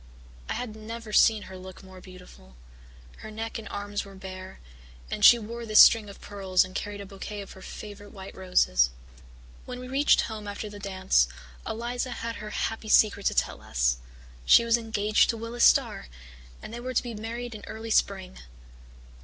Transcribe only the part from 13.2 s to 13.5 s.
to